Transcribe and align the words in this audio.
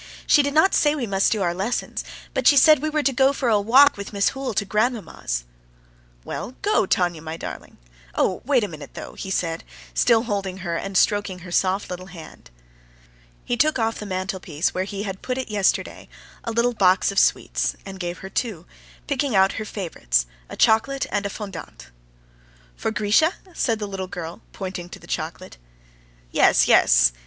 "She 0.25 0.41
did 0.41 0.55
not 0.55 0.73
say 0.73 0.95
we 0.95 1.05
must 1.05 1.31
do 1.31 1.43
our 1.43 1.53
lessons, 1.53 2.03
but 2.33 2.47
she 2.47 2.57
said 2.57 2.81
we 2.81 2.89
were 2.89 3.03
to 3.03 3.13
go 3.13 3.33
for 3.33 3.49
a 3.49 3.61
walk 3.61 3.97
with 3.97 4.13
Miss 4.13 4.29
Hoole 4.29 4.55
to 4.55 4.65
grandmamma's." 4.65 5.43
"Well, 6.25 6.55
go, 6.63 6.87
Tanya, 6.87 7.21
my 7.21 7.37
darling. 7.37 7.77
Oh, 8.15 8.41
wait 8.43 8.63
a 8.63 8.67
minute, 8.67 8.95
though," 8.95 9.13
he 9.13 9.29
said, 9.29 9.63
still 9.93 10.23
holding 10.23 10.65
her 10.65 10.75
and 10.75 10.97
stroking 10.97 11.39
her 11.45 11.51
soft 11.51 11.91
little 11.91 12.07
hand. 12.07 12.49
He 13.45 13.55
took 13.55 13.77
off 13.77 13.99
the 13.99 14.07
mantelpiece, 14.07 14.73
where 14.73 14.85
he 14.85 15.03
had 15.03 15.21
put 15.21 15.37
it 15.37 15.51
yesterday, 15.51 16.09
a 16.43 16.51
little 16.51 16.73
box 16.73 17.11
of 17.11 17.19
sweets, 17.19 17.75
and 17.85 17.99
gave 17.99 18.17
her 18.25 18.29
two, 18.31 18.65
picking 19.05 19.35
out 19.35 19.51
her 19.61 19.65
favorites, 19.65 20.25
a 20.49 20.57
chocolate 20.57 21.05
and 21.11 21.27
a 21.27 21.29
fondant. 21.29 21.89
"For 22.75 22.89
Grisha?" 22.89 23.35
said 23.53 23.77
the 23.77 23.87
little 23.87 24.07
girl, 24.07 24.41
pointing 24.51 24.89
to 24.89 24.97
the 24.99 25.05
chocolate. 25.05 25.57
"Yes, 26.31 26.67
yes." 26.67 27.11